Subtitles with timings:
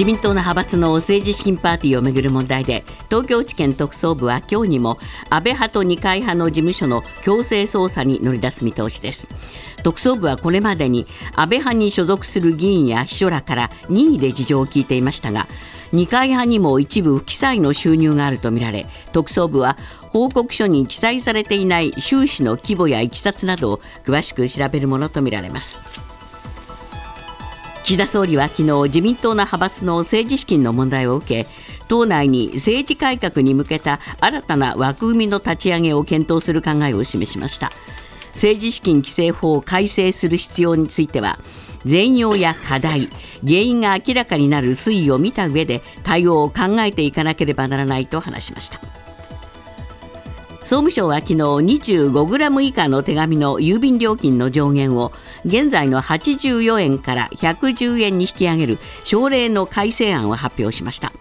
[0.00, 4.96] 自民党の派閥の政治資金パーティーをめぐる問題で東京地検特捜部は今日にも
[5.28, 9.28] 安倍派と二階派の事務所の強制捜査に乗り出す見通しです。
[9.82, 15.46] 特捜部はこれまでに安倍派に所属する議員や秘書らから任意で事情を聞いていましたが
[15.92, 19.76] 二階派にも一部不記載の収入があるとみられ特捜部は
[20.12, 26.09] 報告書に記載されていない収支の規模やいきさつなどを詳しく調べるものとみられます。
[27.90, 31.50] 岸田総理は昨日自民党の派閥の政治資金の問題を受け
[31.88, 37.72] 党内に政治改革に向けた新たな枠組みの立ち上げを検討する考えを示しました。
[38.26, 41.40] 政治資金規正法を改正する必要については
[41.84, 43.08] 全容や課題
[43.42, 48.78] 原因が明らかになる推移を見た上で対応を考えていかなければならないと話しました。
[50.60, 55.10] 総務省は昨日 25g 以下の手紙の郵便料金の上限を
[55.44, 61.12] 現在の84円から110円に引き上げる省令の改正案を発表しました。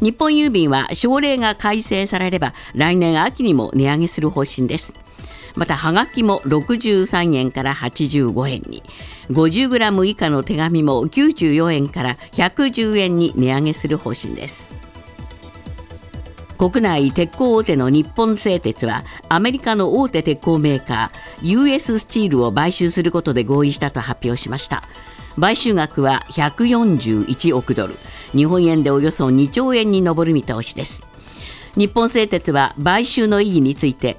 [0.00, 4.94] 日本郵便は省令が改正されれば来年秋にも値上げする方針です。
[5.56, 8.82] またはがきも63円から85円に
[9.30, 14.75] 50g 以下の手紙も94円から110円に値上げする方針です。
[16.56, 24.82] 国内鉄鋼大手の日本製鉄はアメリカの大手鉄鋼メーカー US スチールを買収することで合意したと発表しました。
[25.38, 27.94] 買収額は141億ドル。
[28.32, 31.02] 日本円でおよそ2兆円に上る見通しです。
[31.76, 34.16] 日本製鉄は買収の意義について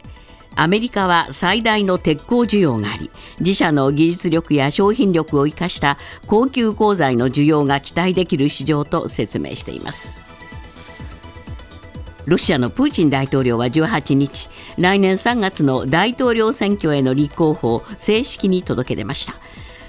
[0.55, 10.26] アメリカは最大の鉄鋼需要があり自社の技術力や商品力を生かした高級鋼材の需要が期待できる市場と説明しています。
[12.27, 19.33] ロシアのプーチン大統領は18日来年3月の大統領選挙への立候補を正式に届け出ました。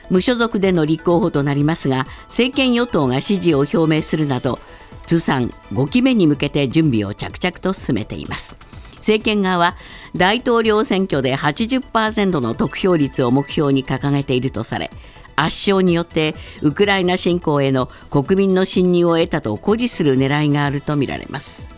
[0.09, 4.59] 無所属での立候補となりますが政権与党が支持を表明するなど
[5.07, 8.57] 通算5期目に向けて準備を着々と進めています。
[8.97, 9.77] 政権側は
[10.15, 14.91] 大統領選挙で80%の得票率を目標に掲げているとされ
[15.37, 21.78] 圧勝によってウクライナ侵攻への国民の信任を得たと誇示する狙いがあるとみられます。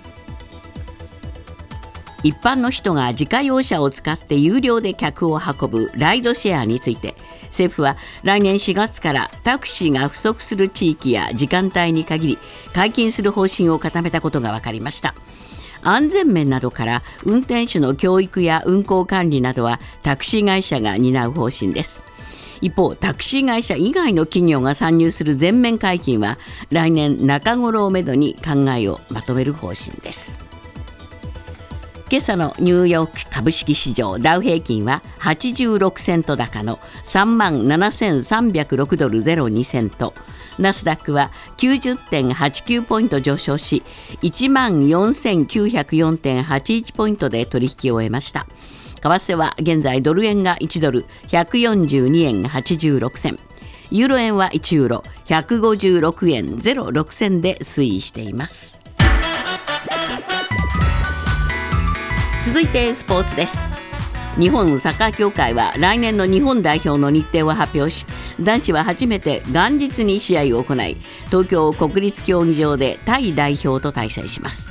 [2.22, 7.14] 一般の人が自家用車を使って有料で客を運ぶライドシェアについて
[7.44, 12.38] 政府は来年4月からタクシーが不足する地域や時間帯に限り
[12.75, 15.14] 解禁する方針を固めたことが分かりました。
[15.82, 22.10] 安全面などから運転手の教育や運行管理などはタクシー会社が担う方針です。
[22.60, 26.36] 一方タクシー会社以外の企業が参入する全面解禁は
[26.70, 30.49] 来年中頃をめどに考えをまとめる方針です。
[32.10, 40.12] 今朝のニューヨーク株式市場ダウ平均は86セント高の3万7306ドル02セント。
[40.59, 43.84] ナスダックは90.89ポイント上昇し
[44.22, 48.48] 1万4904.81ポイントで取引を終えました。
[49.00, 53.38] 為替は現在ドル円が1ドル142円86銭。
[53.92, 58.79] ユーロ円は1ユーロ156円06銭で推移しています。
[62.52, 63.68] 続いてスポーツです。
[64.36, 68.06] 日本サッカー協会は来年の日本代表の日程を発表し
[68.40, 70.96] 男子は初めて元日に試合を行い
[71.26, 74.68] 東京国立競技場でタイ代表と対戦します。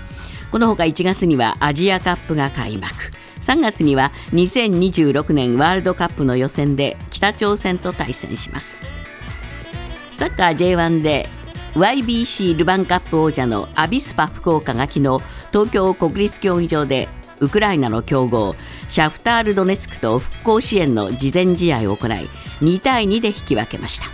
[0.52, 2.94] このほか1月にはアジアカップが開幕。
[3.40, 8.86] 3月には2026年ワールドカップの予選で北朝鮮と対戦します。
[10.12, 11.30] サッカー J1 で
[11.76, 15.20] YBC ルヴァンカップ王者のアビスパ福岡が昨日
[15.54, 17.08] 東京国立競技場で
[17.40, 18.56] ウクライナの強豪
[18.88, 22.28] シャフタール・ドネツクと復興支援の事前試合を行い
[22.62, 24.06] 2対2で引き分けました。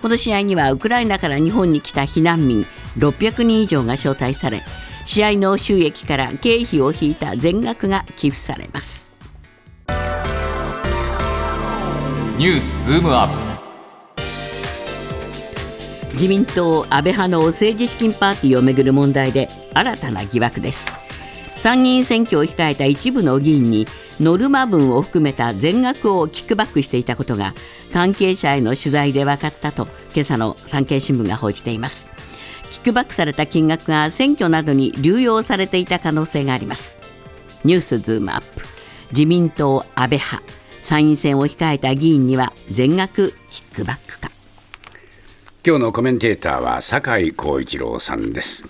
[0.00, 2.64] この試合にはウクライナから日本に来た避難民
[2.98, 4.62] 600人以上が招待され
[5.04, 9.16] 試合の収益から経費を引いた全額が寄付されます。
[12.38, 13.48] ニュースズームアップ。
[16.12, 21.07] 自民党安倍派の政治資金パーティーをめぐる問題で新たな疑惑です
[21.58, 23.88] 参議院選挙を控えた一部の議員に
[24.20, 27.52] ノルマ分を含めた全額をキックバックしていたことが
[27.92, 32.08] 関係者への取材で分かったと今朝の産経新聞が報じています。
[32.70, 36.96] キックバックされた金額が選挙などに流用されていた可能性があります。
[37.64, 38.64] ニュースズームアップ。
[39.10, 40.42] 自民党安倍派。
[40.80, 44.30] 参院選を控えた議員には全額キックバックか。
[45.66, 48.64] 今日のコメンテーターは酒井光一郎さんです。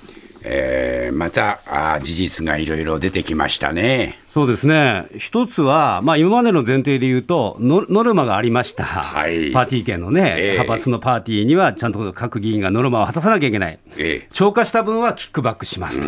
[0.44, 4.18] えーまたあー事実がいろいろ出てきましたね。
[4.28, 9.50] そうですね、一つは、まあ、今までの前提で言うと、ノノルマがありました、はい。
[9.50, 10.50] パーティー券のね、ええ。
[10.52, 14.28] 派閥のパーティーには、ちゃんと各議員がノルマを果たさなきゃいけない、ええ。
[14.32, 16.06] 超過した分はキックバックしますと、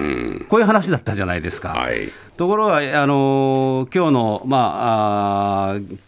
[0.49, 1.71] こういう話だったじゃないですか。
[1.71, 2.09] はい。
[2.37, 5.99] ところが、あのー今日の、まあ、あー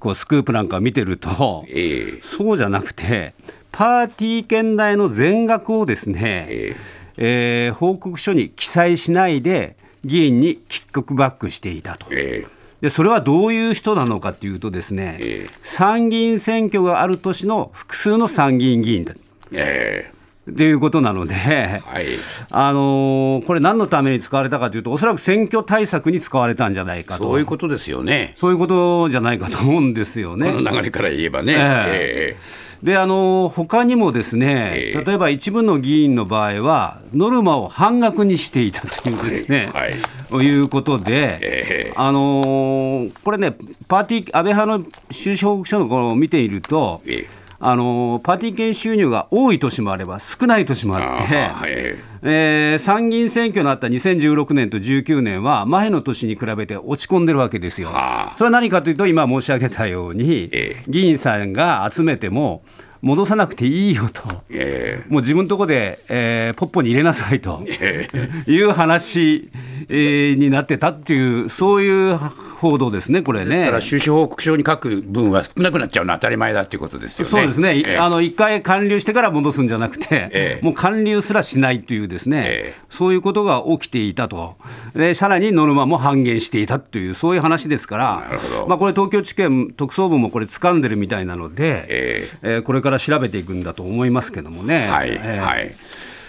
[0.00, 2.20] こうスクープなんかを見てると、ええ。
[2.22, 3.34] そうじゃなくて、
[3.70, 6.76] パーティー券代の全額をですね、え
[7.16, 12.06] えー報告書に記載しないで、議員にキックバックしていたと。
[12.10, 12.46] え
[12.80, 15.50] でそれはどういう人なのかというとですね、ええ。
[15.62, 19.14] 参議院選挙がある年の複数の参議院議員だ。
[19.52, 20.10] え
[20.48, 22.06] えということなので、はい。
[22.50, 28.32] あのーこれ、何のために使われたかというと、おそらく選挙対策に使われたんじゃないかと、そういうことですよね。
[28.36, 30.50] そういうことじゃないかと思うんですよね。
[30.52, 31.54] この流れから言えばね。
[31.56, 32.62] ええ。
[32.82, 35.04] であの他にもですね、ええ。
[35.04, 39.94] 例えば一部の議員の場合は、ノルマを半額にしていたというですね、はい。
[40.28, 40.52] とい。
[40.56, 41.92] うことで、ええ。
[41.94, 43.54] あのーこれね、
[43.86, 51.38] パーティー安倍派の収支報告書のこのを見ていると、ええあのーパーティー券収入が多い年もあれば、少ない年もあって。
[51.38, 58.36] あーええー参議院選挙のあった2016年と19年は、前の年に比べて落ち込んでるわけですよはあ。
[58.36, 62.64] それは何かというと、今申し上げたように、ええ議員さんが集めても、
[63.02, 67.60] 戻さなくていいよと、えもう自分のとこで、えーポッポに入れなさいと。
[67.66, 68.06] え
[68.46, 69.50] いう話、
[69.88, 73.46] えーになってたっていう、そういう報道ですね、これね。
[73.46, 77.30] ですから、収支報告書に書く分は少なくなっちゃうのは当たり前だっていうことですよね。
[77.30, 77.98] そうですね、いええ。
[77.98, 80.64] あの一回還流してから戻すんじゃなくて、ええ。
[80.64, 82.80] もう還流すらしないという、ですね、ええ。
[82.88, 84.56] そういうことが起きていたと、
[84.94, 88.30] でさらにノルマも半減していたという、そういう話ですから
[88.68, 92.28] まあ、これ、東京地検特捜部もこれ、掴んでるみたいなので、え。
[92.42, 94.88] えーこれから調べていくんだと思いますけどもね。
[94.88, 95.74] はい、えーはい。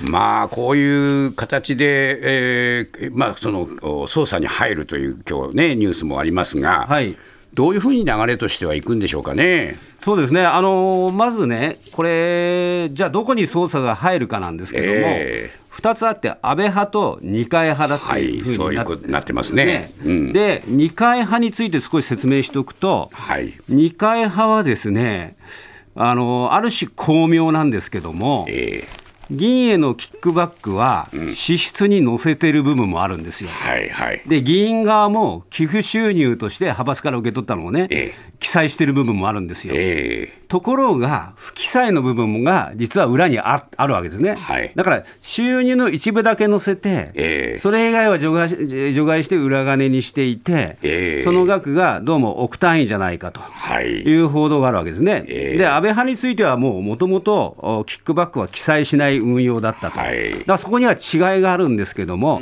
[0.02, 7.16] まあ、こういう形で、えーまあ、そのお捜査に入るという今日ね、ニュースもありますが、はい
[7.54, 9.78] どういうふうに流れとしてはいくんでしょうかね。
[10.00, 23.54] そうですね、あのーまずね、これ、じゃあ、どこに捜査が入るかなんですけども、え2つあって、安倍派と二階派だっていうふうにいそういうことになってますねうんで、二階派について少し説明しておくと、はい。
[23.70, 25.36] 二階派はですね、
[25.96, 28.84] あのある種巧妙なんですけども、え
[29.32, 33.50] 議員へのキックバックは支出に載せてる部分もあるんですよ。
[33.50, 34.22] ーはい、はい。
[34.28, 39.74] で議員側も寄付収入として派閥から受け取ったのをね、え記載してる部分もあるんですよ。
[39.78, 44.72] えところが、不記載の部分が実は裏にああるわけですね、はい。
[44.76, 47.58] だから収入の一部だけ載せて、ええ。
[47.58, 51.24] それ以外は除外し除外して裏金にしていて、ええ。
[51.24, 53.40] その額がどうも億単位じゃないかと。
[53.40, 54.04] ーはい。
[54.04, 55.58] いう報道があるわけですね、ええ。
[55.58, 60.34] で安倍派についてはもうもともとキックバックは記載しない運用だったと、はい。
[60.34, 62.40] だからそこには違いがあるんですけども、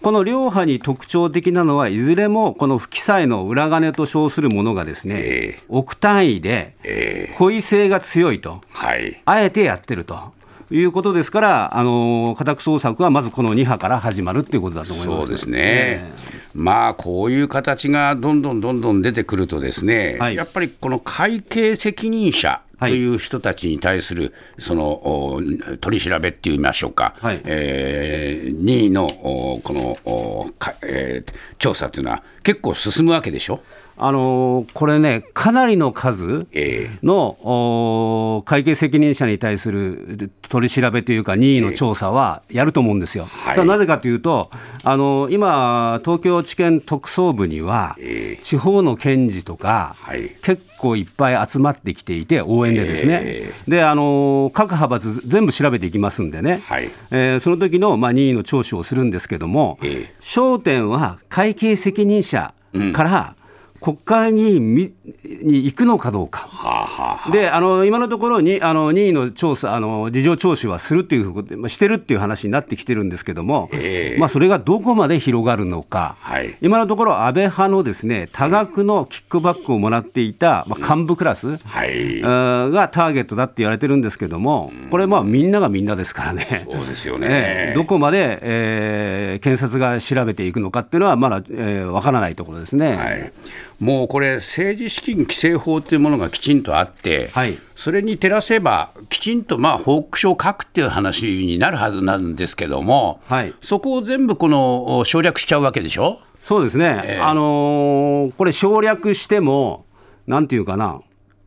[0.00, 5.62] この両派に特徴的なのは、いずれもこの不記載の裏金と称するものがですね、ええ。
[5.68, 9.20] 億単位でえー故意性が強いと、はい。
[9.24, 10.32] あえてやってると
[10.70, 15.20] いうことですから、あの家宅捜索はまずこの2派から始まるっていうことだと思います。
[15.22, 16.10] そうですね、
[16.54, 20.36] まあこういう形がどんどんどんどん出てくると、ですね、はい。
[20.36, 24.86] やっぱりこの会計責任者という人たちに対するその
[25.34, 25.42] お
[25.80, 27.40] 取り調べって言いましょうか、はい。
[27.44, 30.52] えー任意のおこの
[30.84, 33.60] えー調査というのは、結構進むわけでしょ？
[34.00, 43.24] あのこれね、かなりの数えの、お会計責任者に対する取り調べというか、任意の調査はやると思うんですよ。
[43.24, 43.54] はい。
[43.54, 44.50] それはなぜかというと、
[44.84, 48.42] あの今、東京地検特捜部には、ええ。
[48.42, 50.30] 地方の検事とか、はい。
[50.42, 56.90] 結構いっぱい集まってきていて、応援でですね、えであの各派閥、全部調べていきますんでね、はい。
[57.10, 60.14] えーその時のまあ任意の聴取をするんですけども、ええ。
[60.20, 62.52] 焦点は会計責任者
[62.92, 63.34] から
[63.80, 64.94] 国会議員み
[65.24, 66.48] に行くのかどうか。
[66.48, 86.64] はあはあであの今のところにあの任意の調査あの、事情聴取はするっていうことで、まあしてるっていう話になってきてるんですけども、ええまあ、それがどこまで広がるのか、はい今のところ、安倍派のですね多額のキックバックをもらっていた、まあ、幹部クラス、はい、がターゲットだって言われてるんですけども、これ、まあみんながみんなですからね。
[86.64, 87.26] そうですよね。
[87.30, 92.96] ええどこまで、えー検察が調べていくのかっていうのは、まだ、えーわからないところですね。
[92.96, 93.32] はい、
[93.78, 97.56] もうこれ、政治資金規正法というものがきちんとあって、はい。
[97.76, 103.54] それに照らせば、きちんとまあ報告書を書くっていう話になるはずなんですけども、はい。
[103.62, 106.18] そこを全部この省略しちゃうわけでしょ？
[106.42, 107.20] そうですね、ええ。
[107.20, 109.84] あのーこれ、省略しても、
[110.26, 111.00] なんていうかな、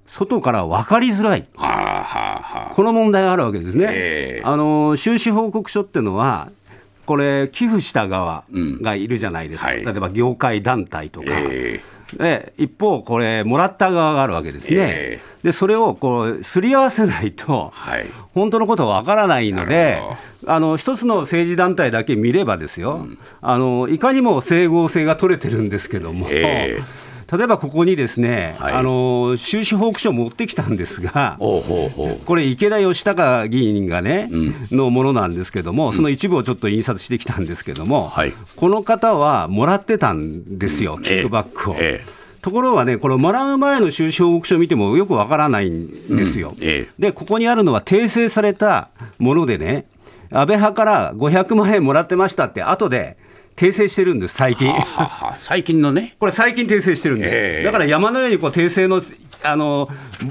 [0.08, 3.88] 外から分かりづらい、はあはあはこの問題があるわけですね。
[3.90, 4.42] ええ。
[4.46, 6.50] あのー収支報告書っていうのは、
[7.06, 9.84] これ、寄付した側がいるじゃないですか、はい。
[9.84, 11.26] 例えば業界団体とか。
[11.30, 11.82] え
[12.18, 18.06] で一方、これ、もらった側があるわけですね、えでそれをこうすり合わせないと、はい。
[18.34, 20.02] 本当のことはわからないので
[20.48, 23.08] あの一つの政治団体だけ見ればですよ、
[23.42, 26.28] あのいかにも整合性が取れてるんですけども。
[26.30, 26.82] え
[27.32, 28.74] 例えばここにですね、はい。
[28.74, 32.26] あの収支報告書を持ってきたんですが、ほうほうほう。
[32.26, 34.30] これ、池田義孝議員がね、
[34.72, 38.34] のものなんですけども、その一部をちょっと印刷してきたんですけども、はい。
[38.58, 41.76] この方はもらってたんですよ、キックバックを。
[41.80, 42.04] え
[42.42, 46.56] ところがね、これ、もらう前の収支報告書を見てもよくわからないんですよ。
[46.60, 46.94] ええ。
[47.00, 49.86] で、ここにあるのは訂正されたものでね、
[50.32, 53.18] 安倍派から500万円もらってましたって、後で
[53.62, 54.72] 訂正してるんです、最近。
[54.72, 56.16] はは最近のね。
[56.20, 57.64] これ、最近訂正してるんです、ええ。
[57.64, 59.04] だから山のようにこう訂正の
[59.44, 59.90] あの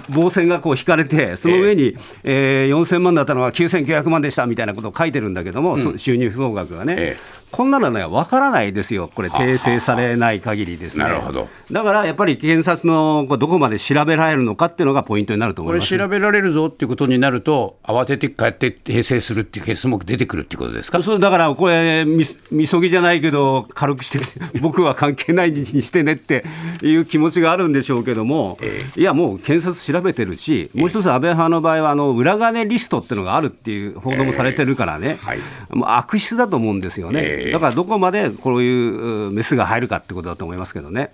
[0.09, 6.95] 棒線がこう引かれて、その上に、えー4000万だったのが9900万でしたみたいなことを書いてるんだけども、そ収入総額がね。
[6.99, 11.05] ええこんなのね、分からないですよ、これ、訂正されない限りですね。
[11.05, 11.49] なるほど。
[11.71, 15.99] だからやっぱり検察のこうどこまで調べられるのかっていうのがポイントになると思これいます。
[15.99, 21.03] 調べられるぞっていうことになると慌てて帰って訂正するっていうケースも出てくるっていうことですか？
[21.03, 24.21] そうだからこれみ、みそぎじゃないけど、軽くして、
[24.61, 26.45] 僕は関係ないにしてねって
[26.83, 28.59] いう気持ちがあるんでしょうけども、
[28.97, 35.39] いや、もう検察調べてるし、もう一つ、安倍派の場合は、あの裏金リストっていうのがあるっていう報道もされてるからね、はい。
[35.71, 41.13] もう悪質だと思うんですよね、ええだからどこまでこういううメスが入るかってことだと思いますけどね。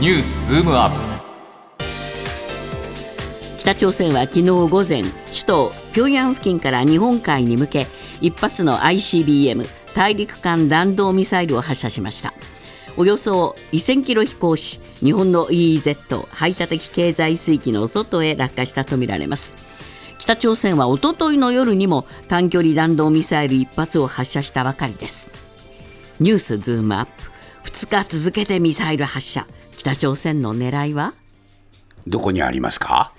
[0.00, 0.96] ニュースズームアップ。
[3.58, 7.86] 北朝鮮は昨日午前首都平壌付近から日本海に向け
[8.20, 12.32] 一発の ICBM 大陸間弾道ミサイルを発射しました。
[12.96, 19.56] およそ1000キロ飛行し日本の EEZ 排他的経済水域の外へ落下したとみられます
[20.22, 25.32] 北朝鮮はおとといの夜にも短距離弾道ミサイル1発を発射したばかりです。
[26.20, 27.12] ニュースズームアップ。
[27.64, 29.48] 2日続けてミサイル発射。
[29.76, 31.14] 北朝鮮の狙いは？
[32.06, 33.12] どこにありますか？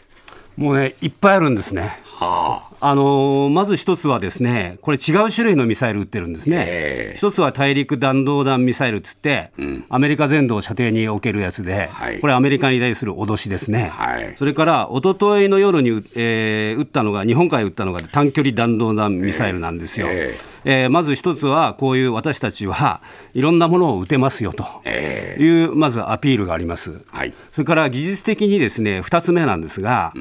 [0.56, 2.00] もうね、いっぱいあるんですね。
[2.06, 6.66] はあのーまず一つはですね、これ違う種類のミサイル撃ってるんですね。
[6.68, 7.18] ええ。
[7.18, 9.52] 一つは大陸弾道弾ミサイルっつって、
[9.90, 12.20] アメリカ全土を射程に置けるやつで、はい。
[12.20, 13.92] これアメリカに対する脅しですね。
[13.94, 14.36] はい。
[14.38, 20.08] それから一昨日の夜に、えー撃ったのが日本海撃ったのが短距離弾道弾ミサイルなんですよ。
[20.10, 20.36] え
[20.66, 20.86] え。
[20.88, 23.02] ーまず一つはこういう私たちは
[23.34, 24.66] いろんなものを撃てますよと。
[24.86, 27.02] えいうまずアピールがあります。
[27.08, 27.34] はい。
[27.52, 30.14] それから技術的にですね2つ目なんですが、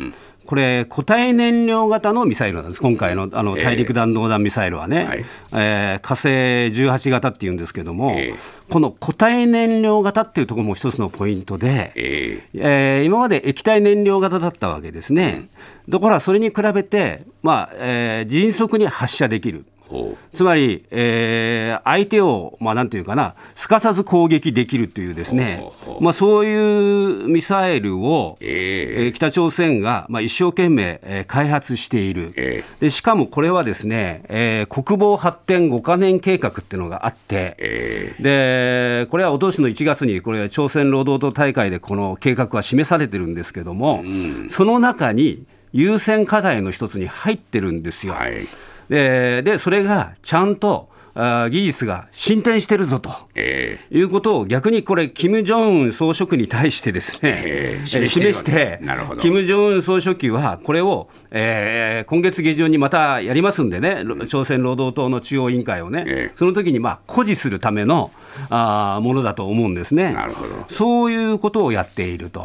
[0.47, 5.25] これ、固体燃料型のミサイルなんです、今回のあの大陸弾道弾ミサイルはね、はい。
[5.53, 8.39] えー火星18型っていうんですけども、ええ。
[8.69, 13.01] この固体燃料型っていうところも一つのポイントで、ええ。
[13.03, 15.49] ー今まで液体燃料型だったわけですね、
[15.89, 19.65] だからそれに比べて、まあえー迅速に発射できる。
[19.93, 25.65] ほつまり、えー相手を、まあ、なんていうかな、すかさず攻撃できるというですね
[26.01, 29.09] まあ、そういうミサイルを、ええ。
[29.09, 44.05] ー北朝鮮が、まあ、一生懸命、えー開発している、えでしかもこれはですね、えー国防発展5カ年計画っていうのがあって、えでこれはおととしの1月に、これ、朝鮮労働党大会でこの計画は示されてるんですけども、
[44.49, 48.15] その中に優先課題の一つに入ってるんですよ。
[48.15, 48.47] はい
[48.93, 53.11] ででそれがちゃんと技術が進展してるぞと。
[53.35, 58.81] えいうことを逆にこれ、キム・ジョンウン総書記に対してですね、えええー示して
[59.21, 68.11] キム・ジョンウン総書記はこれを、えー今月下旬にまたやりますんでね、ろ朝鮮労働党の中央委員会をね、ええその時にまあ誇示するための
[68.49, 70.13] あーものだと思うんですね。
[70.15, 72.43] なるほどそういうことをやっていると。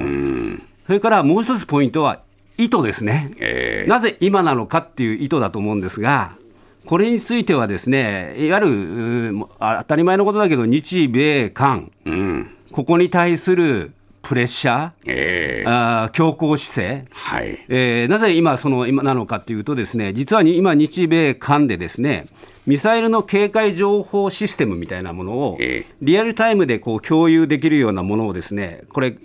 [0.88, 2.22] それからもう一つポイントは
[2.58, 3.32] 意図ですね。
[3.40, 6.36] えなぜ今なのかっていう意図だと思うんですが、
[6.86, 12.50] これについてはですね、いわゆる当たり前のことだけど、日米韓、うん。
[12.72, 15.70] ここに対するプレッシャー、ええ。
[15.70, 17.60] あー強硬姿勢、はい。
[17.70, 22.28] えーなぜ今、その今なのかというと、ですね実はに今、日米韓でですね
[22.66, 25.94] ミサイルの警戒情報システムみたいなものをええ。
[26.02, 29.16] リアルタイムでこう共有できるようなものをですねこれ、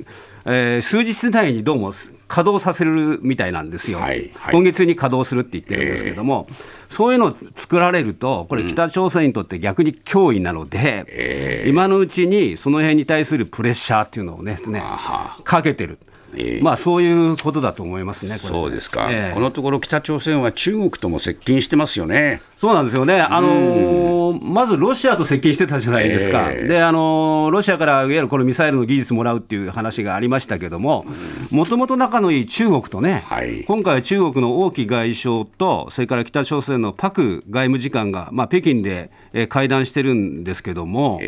[0.47, 1.93] えー数日内にどうも
[2.33, 4.55] 稼働させるみたいなんですよ、はいはい。
[4.55, 6.49] 今月に稼働するって言ってるんですけども、
[6.89, 15.37] そういうのを作られると、これ、北朝鮮にとって逆に脅威なので、え今のうちにその辺に対するプレッシャーっていうのをねは。
[15.45, 15.99] かけてる。
[16.35, 16.63] ええ。
[16.63, 19.35] まあそういうことだと思いますね、そうですか、ええ。
[19.35, 22.41] このところ北朝鮮は中国とも接近してますよね。
[22.63, 26.69] そうなんですよね、あのーまずロシアと接近してたじゃないですか、ええ。
[26.69, 31.05] であのーロシアからいわゆるこのミサイルの技術もらうっていう話がありましたけども、
[31.51, 33.65] もともと仲のいい中国とね、はい。
[33.65, 41.21] 今回は中国の王毅外相と、それから北朝鮮のパク外務次官が、まあ、北京でえー会談してるんですけども、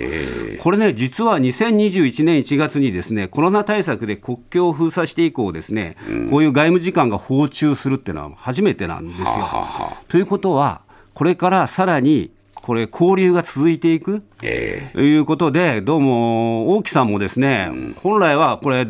[0.60, 5.96] これね、実は2021年1月にですねコロナ対策で国境を封鎖して以降、ですね、
[6.30, 9.26] こういう外務次官が訪中するっていうのは初めてなんですよ。
[9.26, 10.84] はははということは、
[11.14, 12.30] これからさらに
[12.64, 14.22] これ、交流が続いていく。
[14.42, 17.70] えということで、どうも王毅さんもですね、
[18.02, 18.86] 本来はこれ、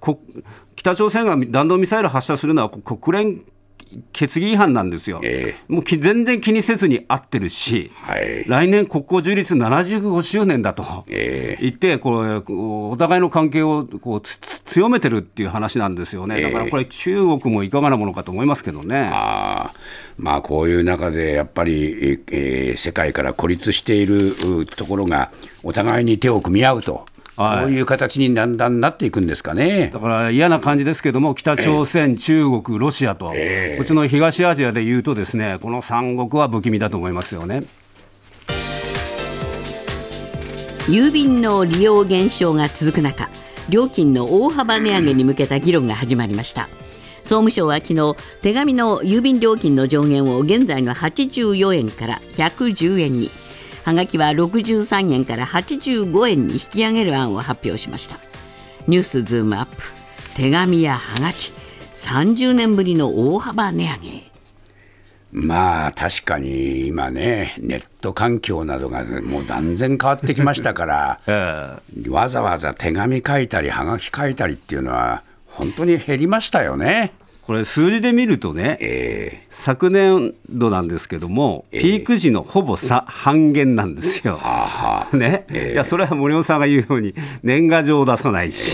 [0.00, 0.20] こ
[0.74, 3.42] 北朝鮮が弾道ミサイル発射するのはこ国連
[4.12, 5.20] 決議違反なんですよ。
[5.22, 8.44] えもうき全然気にせずに合ってるし、はい。
[8.46, 19.10] 来年、国交樹立75周年だとえ言って、これお互いの関係をこう強めてるっていう話なんですよね、だからこれ、中国もいかがなものかと思いますけどね。
[19.12, 19.78] あー
[20.18, 25.30] まあ、こういう中でやっぱり、えー世界から孤立しているうところが、
[25.62, 29.90] お互いに手を組み合うと、はいこういう形にだんだんなっていくんですかね。
[29.92, 37.64] だから嫌な感じですけども、北朝鮮、中国、ロシアと、ええこっちの東アジアでいうと、ですねこの三国は不気味だと思いますよね。
[40.88, 43.28] 郵便の利用減少が続く中
[43.68, 46.68] 料金の大幅値上げに向けた議論が始まりました
[47.24, 53.30] 総務省は昨日手紙の郵便料金の上限を現在の84円から110円に
[53.86, 58.16] はがきは63円から85円に引き上げる案を発表しました。
[58.88, 59.76] ニュースズームアップ。
[60.34, 61.52] 手紙やはがき。
[61.94, 64.22] 30年ぶりの大幅値上げ。
[65.30, 72.10] まあ確かに今ね、ネット環境などがもう断然変わってきましたから、 え。
[72.10, 77.12] わざわざ手紙書いたり、はがき書いたりっていうのは、本当に減りましたよね。
[77.46, 84.38] これ、数字で見るとね、え昨年度なんですけども、ピーク時のほぼさ半減なんですよ。
[84.42, 85.16] あはあ。
[85.16, 88.70] ね、いやそれは森本さんが言うように年賀状を出さないし、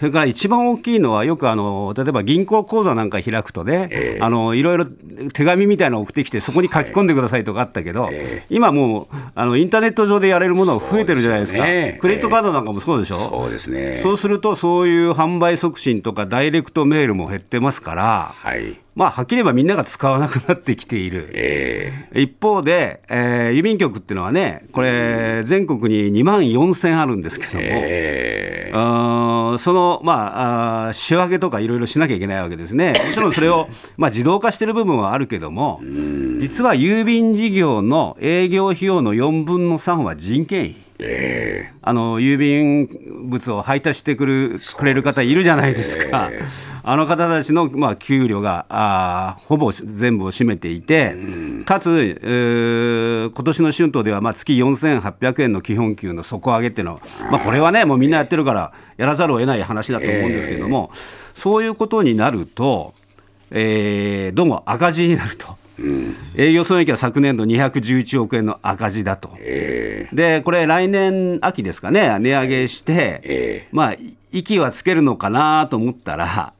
[0.00, 4.86] それから一番大きいのはよくあの例えば銀行口座なんか開くとね、あのいろいろ
[5.32, 8.10] 手紙みたいなの送ってきてそこに書き込んでくださいとかあったけど、
[8.50, 11.60] 今もうあのインターネット上でやれるものが増えてるじゃないですか。
[11.60, 11.98] ね。
[12.00, 14.00] クレジットカードなんかもそうでしょ、そうですね。
[14.02, 17.90] そうするとそういう販売促進とかダイレクトメールも減ってますか？
[17.90, 18.78] ら、はい。
[18.94, 21.30] まあ、はっきり言えばみんなが使わなくなってきている。
[21.34, 32.94] え一方で、えー郵便局っていうのはね、これ、全国に2万4000あるんですけども、えーその、まあ、あー仕分けとかいろいろしなきゃいけないわけですね。
[33.06, 35.80] もちろんそれを、 まあ、自動化してる部分はあるけども、
[36.38, 40.76] 実は郵便事業の営業費用の4分の3は人件費。
[41.04, 42.88] えあの郵便
[43.24, 46.30] 物を配達してくるくれる方いるじゃないですか、
[46.84, 51.14] あの方たちの、まあ、給料があーほぼ全部を占めていて、
[51.64, 60.90] かつ、えー今年の春闘では、まあ、月4800円の基本給の底上げっていうのは、まあ、これはね、もうみんなやってるから、やらざるを得ない話だと思うんですけども、
[61.34, 62.94] そういうことになると、
[63.52, 65.56] えーどうも赤字になると。
[66.36, 69.30] 営業損益は昨年度211億円の赤字だと。
[69.38, 73.68] えでこれ、来年秋ですかね、値上げして、え。
[73.72, 73.96] まあ、
[74.32, 76.52] 息はつけるのかなと思ったら、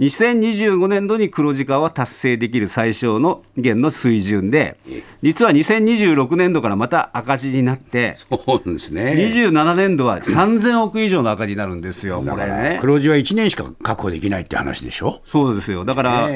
[0.00, 4.78] 2025年度に黒字化は達成できる最小の限の水準で、
[5.22, 9.12] 実は2026年度からまた赤字になって、そうですね。
[9.12, 12.78] 27年度は3000億以上の赤字になるんですよ、これね。
[12.80, 15.20] 黒字は1年しか確保できないって話でしょ？
[15.26, 15.84] そうですよ。
[15.84, 16.30] だから、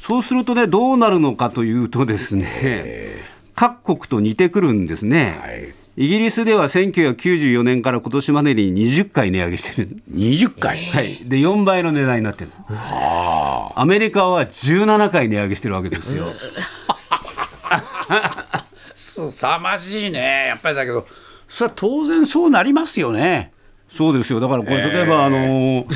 [0.00, 3.22] そうするとね、どうなるのかというとですね、
[3.54, 5.38] 各国と似てくるんですね。
[5.40, 5.85] はい。
[5.98, 9.88] イギリスでは1994年から今年までに20回値上げしてる。
[10.12, 10.84] 20回？
[10.86, 11.24] はい。
[11.24, 12.50] で、4倍の値段になってる。
[12.68, 16.26] アメリカは17回値上げしてるわけですよ。
[18.94, 20.48] すさまじいね。
[20.48, 21.06] やっぱりだけど、
[21.48, 23.52] それは当然そうなりますよね。
[23.96, 24.40] そうですよ。
[24.40, 25.86] だからこれ、例えば、あの、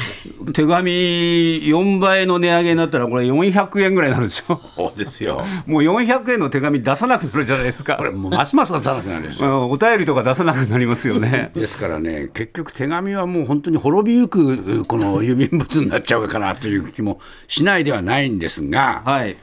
[0.54, 4.58] 手紙4倍の値上げになったら、これ400円ぐらいになるでしょ。
[4.74, 5.44] そうですよ。
[5.66, 8.04] もう400円の手紙出さなくなるじゃないですかこ。
[8.04, 9.48] れもうますます出さなくなるんですよ。
[9.64, 11.50] うんお便りとか出さなくなりますよね。
[11.54, 19.36] ですからね、結局、手紙はもう本当に滅びゆくこの郵便物になっちゃうかなという気もしないではないんですが、はい。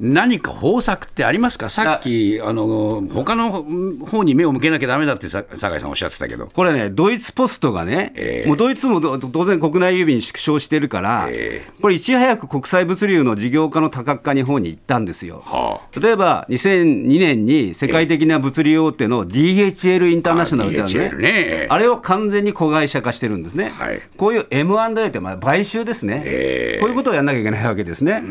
[0.00, 8.48] 何か方策ってありますか、さっき、あの他の方に目を向けなきゃだめだってさ酒井さんおっしゃってたけど、これね、ドイツポストがね、ええ。
[8.48, 15.42] もうドイツもど当然国内郵便縮小してるから、えこれいち早く国際物流の事業化の多角化の方に行ったんですよ。
[15.44, 21.66] は例えば2002年に世界的な物流大手の DHL インターナショナルってある DHL ね。
[21.70, 24.02] あれを完全に子会社化してるんですね、はい。
[24.16, 26.80] こういう M&A ってまあ買収ですね、ええ。
[26.80, 28.22] こういうことをやらなきゃいけないわけですね、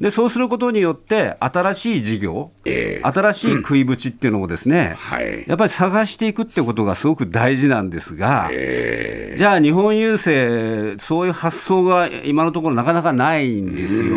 [0.00, 3.10] でそうすることによっって、新しい事業、ええ。
[3.10, 5.44] 新しい食いぶちっていうのをですね、はい。
[5.48, 14.16] やっぱり探していくってことがすごく大事なんですが、えじゃあ日本郵政、そういう発想が今のところなかなかないんですよ。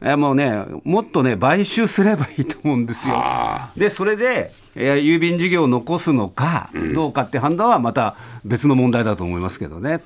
[0.00, 3.14] いやもうね、もっとね、買収すればいいと思うんですよ。
[3.16, 9.96] あで、それで、えー郵便事業を残すのかどうかって判断はまた別の問題だと思いますけどね。